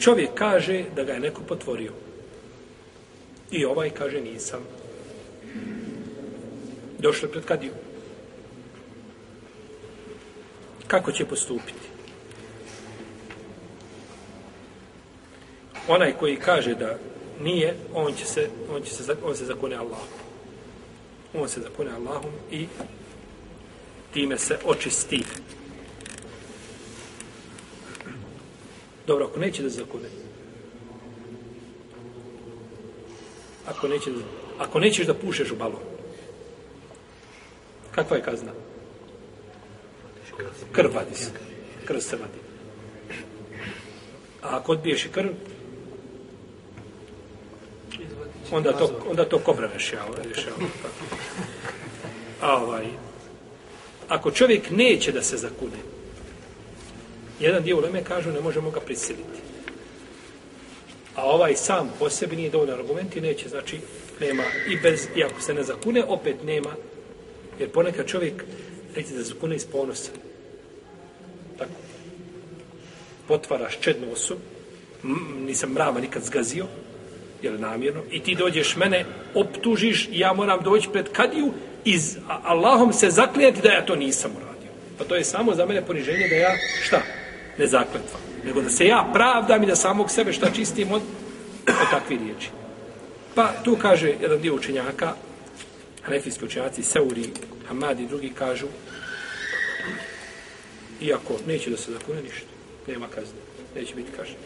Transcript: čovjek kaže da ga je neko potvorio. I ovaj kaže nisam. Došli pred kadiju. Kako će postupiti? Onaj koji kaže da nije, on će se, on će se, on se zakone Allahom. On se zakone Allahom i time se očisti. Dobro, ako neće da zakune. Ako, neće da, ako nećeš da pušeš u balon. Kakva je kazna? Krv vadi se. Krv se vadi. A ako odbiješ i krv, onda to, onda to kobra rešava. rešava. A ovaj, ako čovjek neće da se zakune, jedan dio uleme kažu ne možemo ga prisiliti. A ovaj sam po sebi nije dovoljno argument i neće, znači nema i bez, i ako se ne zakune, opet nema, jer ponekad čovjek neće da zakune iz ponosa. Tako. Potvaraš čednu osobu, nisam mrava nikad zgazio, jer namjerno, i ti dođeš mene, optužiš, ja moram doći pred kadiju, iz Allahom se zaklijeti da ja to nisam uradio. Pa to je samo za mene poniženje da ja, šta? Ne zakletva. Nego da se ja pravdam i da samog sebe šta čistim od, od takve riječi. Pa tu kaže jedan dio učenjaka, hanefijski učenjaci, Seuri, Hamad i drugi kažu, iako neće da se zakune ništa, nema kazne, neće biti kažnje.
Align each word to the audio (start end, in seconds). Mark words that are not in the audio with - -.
čovjek 0.00 0.30
kaže 0.34 0.84
da 0.96 1.04
ga 1.04 1.12
je 1.12 1.20
neko 1.20 1.42
potvorio. 1.42 1.92
I 3.50 3.64
ovaj 3.64 3.90
kaže 3.90 4.20
nisam. 4.20 4.60
Došli 6.98 7.28
pred 7.28 7.44
kadiju. 7.44 7.72
Kako 10.86 11.12
će 11.12 11.24
postupiti? 11.24 11.90
Onaj 15.88 16.12
koji 16.12 16.36
kaže 16.36 16.74
da 16.74 16.98
nije, 17.40 17.76
on 17.94 18.14
će 18.14 18.26
se, 18.26 18.48
on 18.74 18.82
će 18.82 18.90
se, 18.94 19.16
on 19.24 19.36
se 19.36 19.44
zakone 19.44 19.76
Allahom. 19.76 20.08
On 21.34 21.48
se 21.48 21.60
zakone 21.60 21.90
Allahom 21.90 22.32
i 22.50 22.66
time 24.12 24.38
se 24.38 24.58
očisti. 24.64 25.24
Dobro, 29.10 29.26
ako 29.26 29.40
neće 29.40 29.62
da 29.62 29.68
zakune. 29.68 30.08
Ako, 33.66 33.88
neće 33.88 34.10
da, 34.10 34.20
ako 34.58 34.80
nećeš 34.80 35.06
da 35.06 35.14
pušeš 35.14 35.50
u 35.50 35.56
balon. 35.56 35.82
Kakva 37.90 38.16
je 38.16 38.22
kazna? 38.22 38.52
Krv 40.72 40.94
vadi 40.94 41.14
se. 41.14 41.30
Krv 41.84 41.98
se 41.98 42.16
vadi. 42.16 42.38
A 44.42 44.56
ako 44.56 44.72
odbiješ 44.72 45.04
i 45.04 45.08
krv, 45.08 45.30
onda 48.52 48.72
to, 48.72 49.00
onda 49.10 49.24
to 49.24 49.38
kobra 49.38 49.70
rešava. 49.74 50.14
rešava. 50.34 50.56
A 52.40 52.62
ovaj, 52.62 52.86
ako 54.08 54.30
čovjek 54.30 54.70
neće 54.70 55.12
da 55.12 55.22
se 55.22 55.36
zakune, 55.36 55.99
jedan 57.40 57.62
dio 57.62 57.76
uleme 57.76 58.04
kažu 58.04 58.32
ne 58.32 58.40
možemo 58.40 58.70
ga 58.70 58.80
prisiliti. 58.80 59.40
A 61.14 61.24
ovaj 61.24 61.56
sam 61.56 61.92
po 61.98 62.10
sebi 62.10 62.36
nije 62.36 62.50
dovoljno 62.50 62.74
argument 62.74 63.16
i 63.16 63.20
neće, 63.20 63.48
znači 63.48 63.78
nema 64.20 64.42
i 64.68 64.76
bez, 64.76 65.06
i 65.16 65.24
ako 65.24 65.40
se 65.40 65.54
ne 65.54 65.62
zakune, 65.62 66.04
opet 66.04 66.36
nema, 66.44 66.70
jer 67.58 67.70
ponekad 67.70 68.06
čovjek 68.06 68.44
neće 68.96 69.14
da 69.14 69.22
zakune 69.22 69.56
iz 69.56 69.66
ponosa. 69.66 70.10
Tako. 71.58 71.70
Potvaraš 73.28 73.78
čednu 73.80 74.12
osobu, 74.12 74.40
nisam 75.38 75.72
mrava 75.72 76.00
nikad 76.00 76.22
zgazio, 76.22 76.66
jer 77.42 77.60
namjerno, 77.60 78.02
i 78.10 78.20
ti 78.20 78.34
dođeš 78.34 78.76
mene, 78.76 79.04
optužiš, 79.34 80.08
ja 80.12 80.32
moram 80.32 80.62
doći 80.62 80.88
pred 80.92 81.08
kadiju, 81.12 81.52
iz 81.84 82.16
Allahom 82.28 82.92
se 82.92 83.10
zaklijeti 83.10 83.60
da 83.62 83.68
ja 83.68 83.86
to 83.86 83.96
nisam 83.96 84.30
uradio. 84.36 84.70
Pa 84.98 85.04
to 85.04 85.16
je 85.16 85.24
samo 85.24 85.54
za 85.54 85.66
mene 85.66 85.86
poniženje 85.86 86.28
da 86.28 86.34
ja, 86.34 86.50
šta? 86.82 87.02
Ne 87.60 87.66
zakletva. 87.66 88.18
Nego 88.44 88.62
da 88.62 88.70
se 88.70 88.86
ja 88.86 89.10
pravdam 89.12 89.62
i 89.62 89.66
da 89.66 89.76
samog 89.76 90.10
sebe 90.10 90.32
šta 90.32 90.50
čistim 90.50 90.92
od, 90.92 91.02
od 91.68 91.90
takve 91.90 92.16
riječi. 92.16 92.48
Pa 93.34 93.52
tu 93.64 93.76
kaže 93.82 94.14
jedan 94.20 94.40
dio 94.40 94.54
učenjaka, 94.54 95.12
hanefijski 96.02 96.44
učenjaci, 96.44 96.82
Seuri, 96.82 97.30
Hamad 97.68 98.00
i 98.00 98.06
drugi 98.06 98.32
kažu, 98.38 98.66
iako 101.00 101.34
neće 101.46 101.70
da 101.70 101.76
se 101.76 101.92
zakune 101.92 102.22
ništa, 102.22 102.46
nema 102.86 103.06
kazne, 103.06 103.38
neće 103.74 103.94
biti 103.94 104.10
kažnje. 104.16 104.36